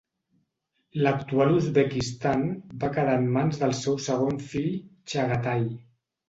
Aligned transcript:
L'actual 1.07 1.51
Uzbekistan 1.57 2.41
va 2.85 2.89
quedar 2.97 3.13
en 3.19 3.29
mans 3.37 3.61
del 3.65 3.77
seu 3.81 4.01
segon 4.07 4.41
fill, 4.55 4.67
Txagatai. 5.13 5.63